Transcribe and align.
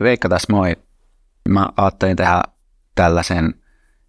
Veikka 0.00 0.28
tässä 0.28 0.52
moi. 0.52 0.76
Mä 1.48 1.68
ajattelin 1.76 2.16
tehdä 2.16 2.42
tällaisen 2.94 3.54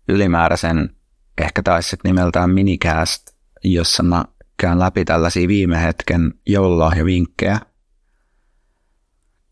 ylimääräisen, 0.07 0.95
ehkä 1.41 1.63
taisi 1.63 1.97
nimeltään 2.03 2.49
minicast, 2.49 3.35
jossa 3.63 4.03
mä 4.03 4.25
käyn 4.57 4.79
läpi 4.79 5.05
tällaisia 5.05 5.47
viime 5.47 5.81
hetken 5.81 6.33
joululahjavinkkejä. 6.45 7.59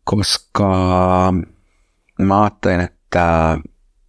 Koska 0.04 0.68
mä 2.22 2.42
ajattelin, 2.42 2.82
että 2.82 3.58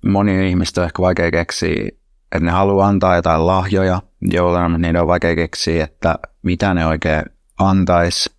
moni 0.06 0.48
ihmistä 0.48 0.80
on 0.80 0.84
ehkä 0.84 1.02
vaikea 1.02 1.30
keksiä, 1.30 1.88
että 2.32 2.44
ne 2.44 2.50
haluaa 2.50 2.88
antaa 2.88 3.16
jotain 3.16 3.46
lahjoja 3.46 4.02
jouluna, 4.20 4.68
mutta 4.68 4.78
niiden 4.78 5.00
on 5.00 5.06
vaikea 5.06 5.36
keksiä, 5.36 5.84
että 5.84 6.18
mitä 6.42 6.74
ne 6.74 6.86
oikein 6.86 7.22
antaisi 7.58 8.30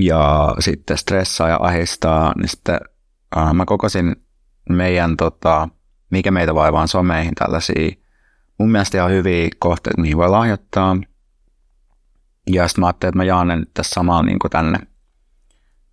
ja 0.00 0.54
sitten 0.58 0.98
stressaa 0.98 1.48
ja 1.48 1.58
ahistaa, 1.60 2.32
niin 2.36 2.48
sitten 2.48 2.80
äh, 3.36 3.54
mä 3.54 3.64
kokosin 3.64 4.16
meidän, 4.68 5.16
tota, 5.16 5.68
mikä 6.10 6.30
meitä 6.30 6.54
vaivaan 6.54 6.88
someihin 6.88 7.34
tällaisia 7.34 7.90
mun 8.58 8.70
mielestä 8.70 8.98
ihan 8.98 9.10
hyviä 9.10 9.48
kohteita, 9.58 10.00
mihin 10.00 10.16
voi 10.16 10.28
lahjoittaa. 10.28 10.96
Ja 12.50 12.68
sitten 12.68 12.82
mä 12.82 12.86
ajattelin, 12.86 13.10
että 13.10 13.16
mä 13.16 13.24
jaan 13.24 13.48
ne 13.48 13.56
tässä 13.74 13.94
samalla 13.94 14.22
niin 14.22 14.38
kuin 14.38 14.50
tänne 14.50 14.78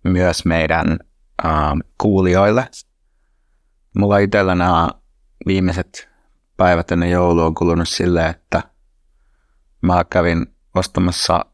myös 0.04 0.44
meidän 0.44 0.98
äh, 1.44 1.72
kuulijoille. 2.00 2.68
Mulla 3.98 4.18
itsellä 4.18 4.54
nämä 4.54 4.88
viimeiset 5.46 6.08
päivät 6.56 6.92
ennen 6.92 7.10
joulua 7.10 7.46
on 7.46 7.54
kulunut 7.54 7.88
silleen, 7.88 8.30
että 8.30 8.62
mä 9.82 10.04
kävin 10.10 10.46
ostamassa 10.74 11.46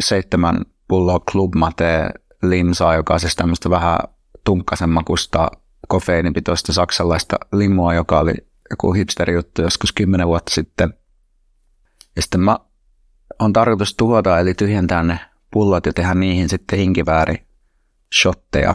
seitsemän 0.00 0.56
pulloa 0.88 1.20
Club 1.20 1.54
Mate 1.54 2.10
limsaa, 2.42 2.94
joka 2.94 3.14
on 3.14 3.20
siis 3.20 3.36
tämmöistä 3.36 3.70
vähän 3.70 3.98
tunkkasen 4.44 4.90
makusta 4.90 5.50
kofeiinipitoista 5.88 6.72
saksalaista 6.72 7.36
limua, 7.52 7.94
joka 7.94 8.18
oli 8.18 8.34
joku 8.70 8.92
hipsterijuttu 8.92 9.62
joskus 9.62 9.92
kymmenen 9.92 10.26
vuotta 10.26 10.54
sitten. 10.54 10.94
Ja 12.16 12.22
sitten 12.22 12.40
mä 12.40 12.58
on 13.38 13.52
tarkoitus 13.52 13.94
tuoda, 13.94 14.38
eli 14.38 14.54
tyhjentää 14.54 15.02
ne 15.02 15.20
pullot 15.50 15.86
ja 15.86 15.92
tehdä 15.92 16.14
niihin 16.14 16.48
sitten 16.48 16.78
hinkivääri 16.78 17.46
shotteja. 18.22 18.74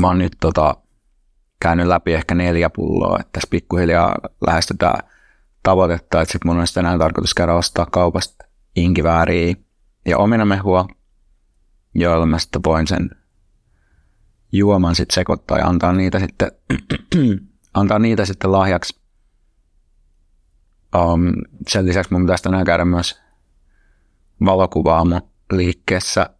Mä 0.00 0.06
oon 0.06 0.18
nyt 0.18 0.36
tota, 0.40 0.76
käynyt 1.60 1.86
läpi 1.86 2.12
ehkä 2.12 2.34
neljä 2.34 2.70
pulloa, 2.70 3.18
että 3.20 3.32
tässä 3.32 3.48
pikkuhiljaa 3.50 4.14
lähestytään 4.46 4.98
tavoitetta, 5.62 6.20
että 6.20 6.32
sitten 6.32 6.48
mun 6.50 6.60
on 6.60 6.66
sitten 6.66 6.86
enää 6.86 6.98
tarkoitus 6.98 7.34
käydä 7.34 7.54
ostaa 7.54 7.86
kaupasta 7.86 8.44
inkivääriä 8.76 9.54
ja 10.06 10.18
omenamehua, 10.18 10.88
joilla 11.94 12.26
mä 12.26 12.38
sitten 12.38 12.62
voin 12.64 12.86
sen 12.86 13.10
juoman 14.52 14.94
sitten 14.94 15.14
sekoittaa 15.14 15.58
ja 15.58 15.66
antaa 15.66 15.92
niitä 15.92 16.18
sitten, 16.18 16.52
antaa 17.74 17.98
niitä 17.98 18.24
sitten 18.24 18.52
lahjaksi. 18.52 19.00
Um, 20.96 21.32
sen 21.68 21.86
lisäksi 21.86 22.12
mun 22.12 22.22
pitäisi 22.22 22.42
tänään 22.42 22.64
käydä 22.64 22.84
myös 22.84 23.20
valokuvaamo 24.44 25.20
liikkeessä 25.52 26.30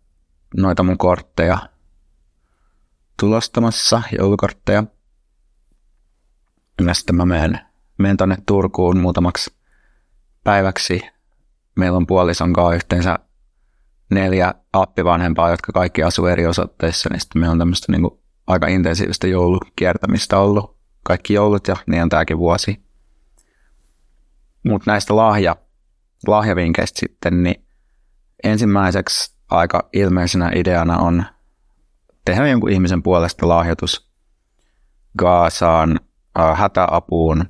noita 0.56 0.82
mun 0.82 0.98
kortteja 0.98 1.58
tulostamassa, 3.20 4.02
joulukortteja. 4.18 4.84
Ja 6.86 6.94
sitten 6.94 7.16
mä 7.16 7.26
menen, 7.26 7.60
menen 7.98 8.16
tonne 8.16 8.36
Turkuun 8.46 8.98
muutamaksi 8.98 9.54
päiväksi. 10.44 11.00
Meillä 11.76 11.96
on 11.96 12.06
puolison 12.06 12.52
kanssa 12.52 12.74
yhteensä 12.74 13.18
neljä 14.10 14.54
appivanhempaa, 14.72 15.50
jotka 15.50 15.72
kaikki 15.72 16.02
asuu 16.02 16.26
eri 16.26 16.46
osoitteissa, 16.46 17.08
niin 17.12 17.20
sitten 17.20 17.40
meillä 17.40 17.52
on 17.52 17.58
tämmöistä 17.58 17.92
niin 17.92 18.02
kuin 18.02 18.20
aika 18.46 18.66
intensiivistä 18.66 19.26
joulukiertämistä 19.26 20.38
ollut 20.38 20.76
kaikki 21.02 21.34
joulut 21.34 21.68
ja 21.68 21.76
niin 21.86 22.02
on 22.02 22.08
tämäkin 22.08 22.38
vuosi. 22.38 22.86
Mutta 24.64 24.90
näistä 24.90 25.16
lahja, 25.16 25.56
lahjavinkkeistä 26.26 27.00
sitten, 27.00 27.42
niin 27.42 27.66
ensimmäiseksi 28.44 29.36
aika 29.50 29.88
ilmeisenä 29.92 30.50
ideana 30.54 30.98
on 30.98 31.24
tehdä 32.24 32.48
jonkun 32.48 32.70
ihmisen 32.70 33.02
puolesta 33.02 33.48
lahjoitus 33.48 34.10
Gaasaan 35.18 36.00
äh, 36.38 36.58
hätäapuun, 36.58 37.44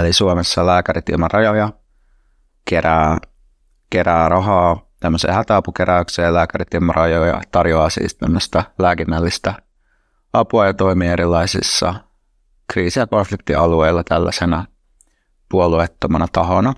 eli 0.00 0.12
Suomessa 0.12 0.66
lääkärit 0.66 1.08
ilman 1.08 1.30
rajoja 1.30 1.72
kerää, 2.64 3.18
kerää 3.90 4.28
rahaa 4.28 4.83
tämmöiseen 5.04 5.34
hätäapukeräykseen 5.34 6.34
lääkärit 6.34 6.74
ilman 6.74 6.94
rajoja 6.94 7.40
tarjoaa 7.50 7.90
siis 7.90 8.14
tämmöistä 8.14 8.64
lääkinnällistä 8.78 9.54
apua 10.32 10.66
ja 10.66 10.74
toimii 10.74 11.08
erilaisissa 11.08 11.94
kriisi- 12.72 13.00
ja 13.00 13.06
konfliktialueilla 13.06 14.04
tällaisena 14.04 14.66
puolueettomana 15.48 16.26
tahona 16.32 16.74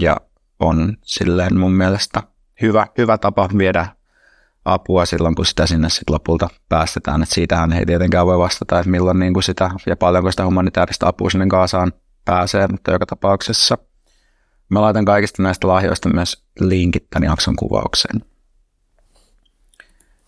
ja 0.00 0.16
on 0.60 0.96
silleen 1.02 1.58
mun 1.58 1.72
mielestä 1.72 2.22
hyvä, 2.62 2.86
hyvä 2.98 3.18
tapa 3.18 3.48
viedä 3.58 3.86
apua 4.64 5.06
silloin, 5.06 5.34
kun 5.34 5.46
sitä 5.46 5.66
sinne 5.66 5.88
sitten 5.88 6.14
lopulta 6.14 6.48
päästetään. 6.68 7.22
Et 7.22 7.28
siitähän 7.28 7.72
ei 7.72 7.86
tietenkään 7.86 8.26
voi 8.26 8.38
vastata, 8.38 8.78
että 8.78 8.90
milloin 8.90 9.18
niin 9.18 9.42
sitä 9.42 9.70
ja 9.86 9.96
paljonko 9.96 10.30
sitä 10.30 10.44
humanitaarista 10.44 11.08
apua 11.08 11.30
sinne 11.30 11.46
Kaasaan 11.46 11.92
pääsee, 12.24 12.68
mutta 12.68 12.92
joka 12.92 13.06
tapauksessa 13.06 13.78
Mä 14.68 14.80
laitan 14.80 15.04
kaikista 15.04 15.42
näistä 15.42 15.68
lahjoista 15.68 16.08
myös 16.08 16.42
linkit 16.60 17.10
tämän 17.10 17.30
jakson 17.30 17.56
kuvaukseen. 17.56 18.24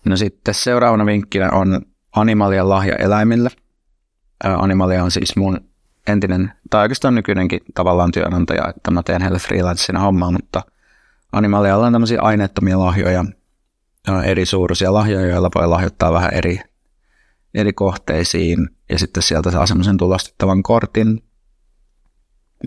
No 0.05 0.17
sitten 0.17 0.53
seuraavana 0.53 1.05
vinkkinä 1.05 1.49
on 1.51 1.81
Animalian 2.15 2.69
lahja 2.69 2.95
eläimille. 2.95 3.49
Animalia 4.43 5.03
on 5.03 5.11
siis 5.11 5.35
mun 5.35 5.61
entinen, 6.07 6.53
tai 6.69 6.81
oikeastaan 6.81 7.15
nykyinenkin 7.15 7.59
tavallaan 7.73 8.11
työnantaja, 8.11 8.69
että 8.69 8.91
mä 8.91 9.03
teen 9.03 9.21
heille 9.21 9.39
freelanceina 9.39 9.99
hommaa, 9.99 10.31
mutta 10.31 10.61
Animalialla 11.31 11.85
on 11.85 11.93
tämmöisiä 11.93 12.21
aineettomia 12.21 12.79
lahjoja, 12.79 13.25
eri 14.23 14.45
suuruisia 14.45 14.93
lahjoja, 14.93 15.27
joilla 15.27 15.49
voi 15.55 15.67
lahjoittaa 15.67 16.13
vähän 16.13 16.33
eri, 16.33 16.59
eri 17.53 17.73
kohteisiin, 17.73 18.69
ja 18.89 18.99
sitten 18.99 19.23
sieltä 19.23 19.51
saa 19.51 19.65
semmoisen 19.65 19.97
tulostettavan 19.97 20.63
kortin, 20.63 21.23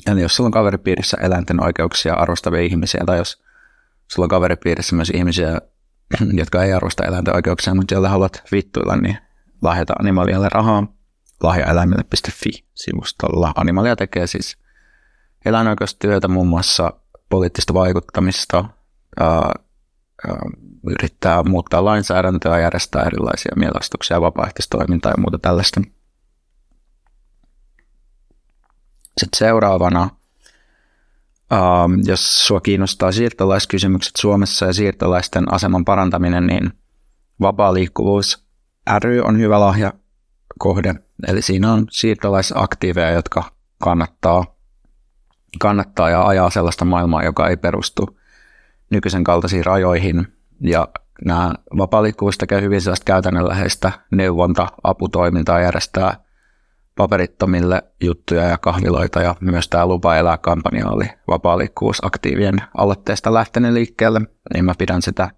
Eli 0.06 0.22
jos 0.22 0.36
sulla 0.36 0.48
on 0.48 0.52
kaveripiirissä 0.52 1.16
eläinten 1.20 1.64
oikeuksia 1.64 2.14
arvostavia 2.14 2.60
ihmisiä, 2.60 3.00
tai 3.06 3.18
jos 3.18 3.42
sulla 4.12 4.24
on 4.24 4.30
kaveripiirissä 4.30 4.96
myös 4.96 5.10
ihmisiä, 5.10 5.60
jotka 6.40 6.64
ei 6.64 6.72
arvosta 6.72 7.04
eläinten 7.04 7.36
oikeuksia, 7.36 7.74
mutta 7.74 7.94
joilla 7.94 8.08
haluat 8.08 8.42
vittuilla, 8.52 8.96
niin 8.96 9.18
lahjata 9.62 9.94
Animalialle 10.00 10.48
rahaa 10.48 10.86
lahjaeläimille.fi-sivustolla. 11.42 13.52
Animalia 13.56 13.96
tekee 13.96 14.26
siis 14.26 14.56
eläinoikeustyötä, 15.44 16.28
muun 16.28 16.48
muassa 16.48 16.92
poliittista 17.28 17.74
vaikuttamista, 17.74 18.64
ää, 19.20 19.52
ää, 20.28 20.38
yrittää 20.90 21.42
muuttaa 21.42 21.84
lainsäädäntöä, 21.84 22.60
järjestää 22.60 23.02
erilaisia 23.02 23.52
mielestuksia, 23.56 24.20
vapaaehtoistoimintaa 24.20 25.12
ja 25.12 25.20
muuta 25.20 25.38
tällaista. 25.38 25.80
Sitten 29.18 29.38
seuraavana, 29.38 30.10
ähm, 31.52 31.92
jos 32.04 32.46
sua 32.46 32.60
kiinnostaa 32.60 33.12
siirtolaiskysymykset 33.12 34.12
Suomessa 34.18 34.66
ja 34.66 34.72
siirtolaisten 34.72 35.52
aseman 35.52 35.84
parantaminen, 35.84 36.46
niin 36.46 36.72
vapaa 37.40 37.74
liikkuvuus 37.74 38.44
ry 38.98 39.20
on 39.20 39.38
hyvä 39.38 39.60
lahja 39.60 39.92
kohde. 40.58 40.94
Eli 41.28 41.42
siinä 41.42 41.72
on 41.72 41.86
siirtolaisaktiiveja, 41.90 43.10
jotka 43.10 43.44
kannattaa, 43.78 44.44
kannattaa 45.60 46.10
ja 46.10 46.26
ajaa 46.26 46.50
sellaista 46.50 46.84
maailmaa, 46.84 47.24
joka 47.24 47.48
ei 47.48 47.56
perustu 47.56 48.18
nykyisen 48.90 49.24
kaltaisiin 49.24 49.64
rajoihin. 49.64 50.26
Ja 50.60 50.88
nämä 51.24 51.54
vapaa 51.76 52.02
tekee 52.38 52.60
hyvin 52.60 52.80
sellaista 52.80 53.04
käytännönläheistä 53.04 53.92
neuvonta, 54.10 54.66
aputoimintaa 54.82 55.60
järjestää 55.60 56.24
paperittomille 56.96 57.82
juttuja 58.02 58.42
ja 58.42 58.58
kahviloita 58.58 59.22
ja 59.22 59.34
myös 59.40 59.68
tämä 59.68 59.86
Lupa 59.86 60.16
elää 60.16 60.38
kampanja 60.38 60.88
oli 60.88 61.04
aktiivien 62.02 62.56
aloitteesta 62.76 63.34
lähtenyt 63.34 63.72
liikkeelle, 63.72 64.20
niin 64.54 64.64
mä 64.64 64.74
pidän 64.78 65.02
sitä 65.02 65.30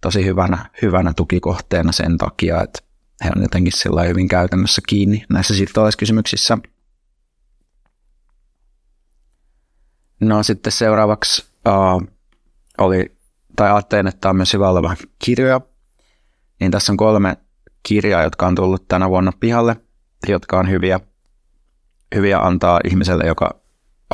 tosi 0.00 0.24
hyvänä, 0.24 0.70
hyvänä 0.82 1.12
tukikohteena 1.16 1.92
sen 1.92 2.18
takia, 2.18 2.62
että 2.62 2.78
he 3.24 3.30
on 3.36 3.42
jotenkin 3.42 3.72
sillä 3.72 4.02
hyvin 4.02 4.28
käytännössä 4.28 4.82
kiinni 4.88 5.24
näissä 5.30 5.54
siirtolaiskysymyksissä. 5.54 6.58
No 10.20 10.42
sitten 10.42 10.72
seuraavaksi 10.72 11.46
uh, 11.68 12.02
oli, 12.78 13.16
tai 13.56 13.70
ajattelin, 13.70 14.06
että 14.06 14.20
tämä 14.20 14.30
on 14.30 14.36
myös 14.36 14.52
hyvä 14.52 14.68
oleva 14.68 14.96
kirjoja. 15.24 15.60
Niin 16.60 16.70
tässä 16.70 16.92
on 16.92 16.96
kolme 16.96 17.36
kirjaa, 17.82 18.22
jotka 18.22 18.46
on 18.46 18.54
tullut 18.54 18.88
tänä 18.88 19.08
vuonna 19.08 19.32
pihalle– 19.40 19.76
jotka 20.28 20.58
on 20.58 20.70
hyviä, 20.70 21.00
hyviä 22.14 22.38
antaa 22.38 22.80
ihmiselle, 22.84 23.24
joka 23.24 23.60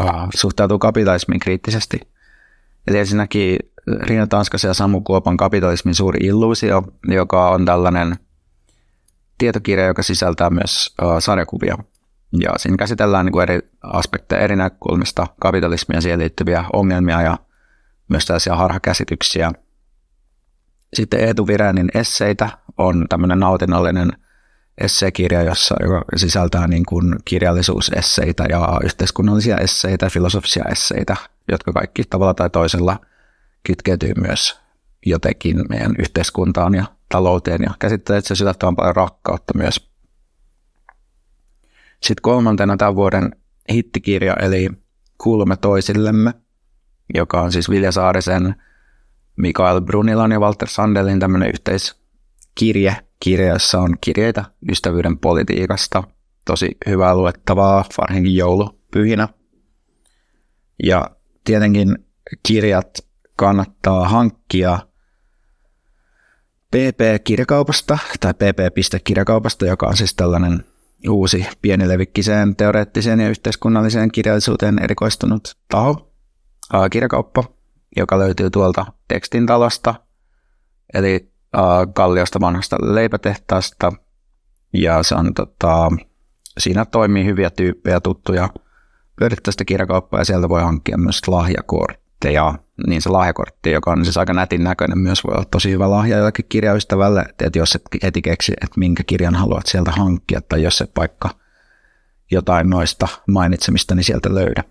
uh, 0.00 0.29
suhtautuu 0.35 0.79
kapitalismiin 0.79 1.41
kriittisesti. 1.41 2.00
Eli 2.87 2.99
ensinnäkin 2.99 3.58
Riina 4.00 4.26
Tanskasen 4.26 4.69
ja 4.69 4.75
Samu 4.75 5.00
Kuopan 5.00 5.37
kapitalismin 5.37 5.94
suuri 5.94 6.26
illuusio, 6.26 6.82
joka 7.08 7.50
on 7.50 7.64
tällainen 7.64 8.17
tietokirja, 9.38 9.87
joka 9.87 10.03
sisältää 10.03 10.50
myös 10.50 10.94
uh, 11.03 11.19
sarjakuvia. 11.19 11.79
Ja 12.41 12.50
siinä 12.56 12.76
käsitellään 12.76 13.26
niin 13.26 13.32
kuin 13.32 13.43
eri 13.43 13.61
aspekteja, 13.82 14.41
eri 14.41 14.56
näkökulmista, 14.56 15.26
kapitalismia 15.41 16.00
siihen 16.00 16.19
liittyviä 16.19 16.64
ongelmia 16.73 17.23
ja 17.23 17.38
myös 18.08 18.26
tällaisia 18.26 18.56
harhakäsityksiä. 18.56 19.53
Sitten 20.94 21.20
Eetu 21.20 21.47
Virenin 21.47 21.91
esseitä 21.94 22.49
on 22.79 23.06
tämmöinen 23.08 23.41
nautinnollinen 23.41 24.12
esseekirja, 24.78 25.43
jossa, 25.43 25.75
joka 25.81 26.05
sisältää 26.17 26.67
niin 26.67 26.87
kuin 26.87 27.17
kirjallisuusesseitä 27.25 28.44
ja 28.49 28.81
yhteiskunnallisia 28.84 29.56
esseitä, 29.56 30.11
filosofisia 30.11 30.64
esseitä, 30.64 31.17
jotka 31.49 31.73
kaikki 31.73 32.02
tavalla 32.11 32.34
tai 32.34 32.50
toisella 32.50 33.00
kytkeytyy 33.62 34.12
myös 34.20 34.61
jotenkin 35.06 35.64
meidän 35.69 35.94
yhteiskuntaan 35.99 36.75
ja 36.75 36.84
talouteen 37.08 37.62
ja 37.62 37.70
käsittelee 37.78 38.19
itse 38.19 38.34
asiassa 38.34 38.73
paljon 38.76 38.96
rakkautta 38.96 39.52
myös. 39.56 39.90
Sitten 42.02 42.22
kolmantena 42.22 42.76
tämän 42.76 42.96
vuoden 42.96 43.37
hittikirja 43.72 44.34
eli 44.34 44.70
Kuulumme 45.19 45.56
toisillemme, 45.56 46.34
joka 47.14 47.40
on 47.40 47.52
siis 47.52 47.70
Vilja 47.70 47.93
Saarisen, 47.93 48.55
Mikael 49.37 49.81
Brunilan 49.81 50.32
ja 50.32 50.40
Walter 50.40 50.69
Sandelin 50.69 51.20
tämmöinen 51.20 51.49
yhteiskirje, 51.49 52.06
kirja, 52.56 52.94
jossa 53.53 53.81
on 53.81 53.97
kirjeitä 54.00 54.44
ystävyyden 54.70 55.19
politiikasta. 55.19 56.03
Tosi 56.44 56.76
hyvää 56.87 57.17
luettavaa, 57.17 57.85
varsinkin 57.99 58.37
joulupyhinä. 58.37 59.29
Ja 60.82 61.11
tietenkin 61.44 61.99
kirjat 62.49 63.06
kannattaa 63.37 64.08
hankkia 64.08 64.79
PP-kirjakaupasta 66.70 67.99
tai 68.20 68.35
pp.kirjakaupasta, 68.35 69.67
joka 69.67 69.87
on 69.87 69.97
siis 69.97 70.14
tällainen 70.14 70.64
uusi 71.08 71.47
pienilevikkiseen 71.62 72.56
teoreettiseen 72.56 73.20
ja 73.20 73.29
yhteiskunnalliseen 73.29 74.12
kirjallisuuteen 74.12 74.79
erikoistunut 74.79 75.56
taho, 75.69 76.12
kirjakauppa, 76.91 77.44
joka 77.97 78.19
löytyy 78.19 78.50
tuolta 78.50 78.87
tekstintalosta, 79.08 79.94
eli 80.94 81.36
Kalliosta 81.94 82.40
vanhasta 82.40 82.76
leipätehtaasta. 82.81 83.93
Ja 84.72 85.02
se 85.02 85.14
on, 85.14 85.34
tota, 85.34 85.90
siinä 86.58 86.84
toimii 86.84 87.25
hyviä 87.25 87.50
tyyppejä, 87.50 88.00
tuttuja 88.00 88.48
pyörittäistä 89.19 89.64
kirjakauppaa 89.64 90.20
ja 90.20 90.25
sieltä 90.25 90.48
voi 90.48 90.62
hankkia 90.62 90.98
myös 90.98 91.28
lahjakortteja. 91.28 92.54
Niin 92.87 93.02
se 93.02 93.08
lahjakortti, 93.08 93.70
joka 93.70 93.90
on 93.90 94.04
siis 94.04 94.16
aika 94.16 94.32
nätin 94.32 94.64
näköinen, 94.64 94.98
myös 94.98 95.25
voi 95.25 95.34
olla 95.34 95.44
tosi 95.50 95.70
hyvä 95.70 95.90
lahja 95.90 96.16
jollekin 96.16 96.46
kirjaystävälle, 96.48 97.25
että 97.38 97.58
jos 97.58 97.75
et 97.75 97.82
heti 98.02 98.22
keksi, 98.22 98.52
että 98.52 98.81
minkä 98.81 99.02
kirjan 99.06 99.34
haluat 99.34 99.66
sieltä 99.66 99.90
hankkia, 99.90 100.40
tai 100.40 100.62
jos 100.62 100.81
et 100.81 100.90
vaikka 100.96 101.31
jotain 102.31 102.70
noista 102.70 103.08
mainitsemista, 103.28 103.94
niin 103.94 104.04
sieltä 104.04 104.34
löydä. 104.34 104.64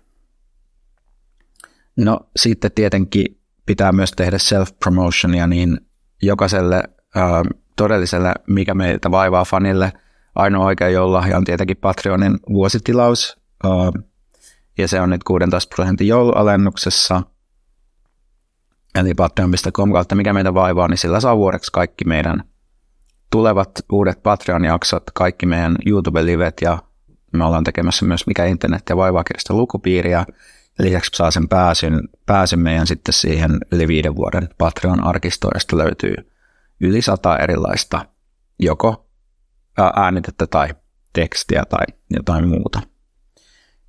No 1.96 2.20
sitten 2.36 2.72
tietenkin 2.72 3.40
pitää 3.66 3.92
myös 3.92 4.12
tehdä 4.12 4.36
self-promotionia, 4.36 5.46
niin 5.46 5.80
jokaiselle 6.22 6.82
ää, 7.14 7.42
todelliselle, 7.76 8.32
mikä 8.46 8.74
meitä 8.74 9.10
vaivaa 9.10 9.44
fanille, 9.44 9.92
ainoa 10.34 10.66
oikea 10.66 10.88
joululahja 10.88 11.36
on 11.36 11.44
tietenkin 11.44 11.76
Patreonin 11.76 12.38
vuositilaus, 12.48 13.40
ää, 13.64 13.70
ja 14.78 14.88
se 14.88 15.00
on 15.00 15.10
nyt 15.10 15.24
16 15.24 15.74
prosentin 15.74 16.08
joulualennuksessa. 16.08 17.22
Eli 18.94 19.14
patreon.com 19.14 19.92
kautta 19.92 20.14
mikä 20.14 20.32
meitä 20.32 20.54
vaivaa, 20.54 20.88
niin 20.88 20.98
sillä 20.98 21.20
saa 21.20 21.36
vuodeksi 21.36 21.72
kaikki 21.72 22.04
meidän 22.04 22.44
tulevat 23.30 23.70
uudet 23.92 24.22
Patreon-jaksot, 24.22 25.02
kaikki 25.14 25.46
meidän 25.46 25.76
YouTube-livet 25.86 26.54
ja 26.62 26.78
me 27.32 27.44
ollaan 27.44 27.64
tekemässä 27.64 28.04
myös 28.04 28.26
Mikä 28.26 28.44
internet 28.44 28.82
ja 28.88 28.96
vaivaa 28.96 29.24
lukupiiriä. 29.50 30.26
Lisäksi 30.78 31.10
saa 31.14 31.30
sen 31.30 31.48
pääsyn, 31.48 32.08
pääsyn 32.26 32.60
meidän 32.60 32.86
sitten 32.86 33.14
siihen 33.14 33.58
yli 33.72 33.88
viiden 33.88 34.16
vuoden 34.16 34.48
Patreon-arkistoon, 34.58 35.52
josta 35.54 35.76
löytyy 35.76 36.14
yli 36.80 37.02
sata 37.02 37.38
erilaista 37.38 38.06
joko 38.58 39.08
äänitettä 39.96 40.46
tai 40.46 40.68
tekstiä 41.12 41.62
tai 41.68 41.86
jotain 42.10 42.48
muuta. 42.48 42.80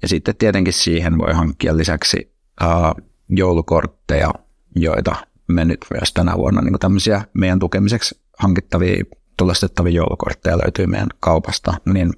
Ja 0.02 0.08
sitten 0.08 0.36
tietenkin 0.36 0.74
siihen 0.74 1.18
voi 1.18 1.34
hankkia 1.34 1.78
lisäksi 1.78 2.36
ää, 2.60 2.94
joulukortteja, 3.30 4.32
joita 4.76 5.16
me 5.48 5.66
nyt 5.66 5.86
myös 5.94 6.14
tänä 6.14 6.38
vuonna 6.38 6.62
niin 6.62 6.80
tämmöisiä 6.80 7.22
meidän 7.34 7.60
tukemiseksi 7.60 8.22
hankittavia, 8.40 9.04
tulostettavia 9.38 9.94
joulukortteja 9.94 10.58
löytyy 10.58 10.88
meidän 10.88 11.10
kaupasta, 11.20 11.74
niin 11.86 12.14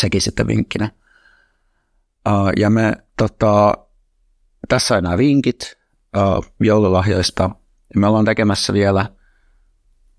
sekin 0.00 0.20
sitten 0.20 0.46
vinkkinä. 0.46 0.90
Uh, 2.28 2.50
ja 2.56 2.70
me 2.70 2.96
tota, 3.18 3.74
tässä 4.68 4.96
on 4.96 5.02
nämä 5.02 5.18
vinkit 5.18 5.78
uh, 6.16 6.46
joululahjoista. 6.60 7.50
Me 7.96 8.06
ollaan 8.06 8.24
tekemässä 8.24 8.72
vielä 8.72 9.06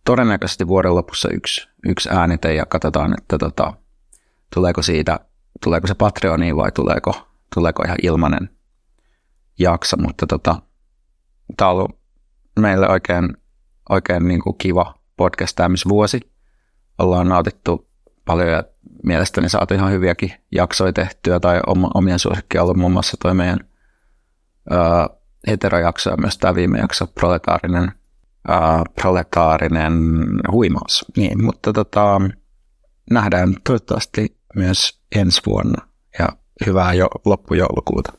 todennäköisesti 0.06 0.68
vuoden 0.68 0.96
lopussa 0.96 1.30
yksi, 1.30 1.68
yksi 1.88 2.10
äänite 2.10 2.54
ja 2.54 2.66
katsotaan, 2.66 3.16
että 3.18 3.38
tota, 3.38 3.74
tuleeko 4.54 4.82
siitä, 4.82 5.20
tuleeko 5.64 5.88
se 5.88 5.96
Patreoniin 5.96 6.56
vai 6.56 6.72
tuleeko, 6.72 7.28
tuleeko 7.56 7.84
ihan 7.84 7.98
ilmanen 8.04 8.50
jakso, 9.60 9.98
mutta 9.98 10.28
tota, 10.28 10.62
tämä 11.58 11.72
on 11.72 11.78
ollut 11.78 12.00
meille 12.60 12.90
oikein, 12.90 13.38
oikein 13.90 14.28
niin 14.28 14.42
kuin 14.42 14.58
kiva 14.58 14.96
podcastaamisvuosi. 15.18 16.20
Ollaan 16.98 17.30
nautittu 17.30 17.91
paljon 18.26 18.50
ja 18.50 18.64
mielestäni 19.04 19.50
saatu 19.50 19.74
ihan 19.74 19.92
hyviäkin 19.92 20.34
jaksoja 20.52 20.94
tehtyä 20.94 21.40
tai 21.40 21.62
omien 21.94 22.20
suosikkia 22.20 22.64
ollut 22.64 22.78
muun 22.78 22.92
muassa 22.92 23.18
toi 23.22 23.34
meidän 23.34 23.60
heterojakso 25.48 26.10
ja 26.10 26.18
myös 26.18 26.38
tämä 26.38 26.56
viime 26.56 26.80
jakso, 26.80 27.08
proletaarinen, 27.08 27.92
ää, 28.48 28.84
proletaarinen 29.02 29.94
huimaus. 30.52 31.06
Niin, 31.18 31.44
mutta 31.44 31.74
tota, 31.74 32.22
nähdään 33.12 33.56
toivottavasti 33.64 34.38
myös 34.56 35.02
ensi 35.16 35.42
vuonna 35.46 35.88
ja 36.20 36.28
hyvää 36.66 36.94
jo 36.94 37.08
loppujoulukuuta. 37.26 38.14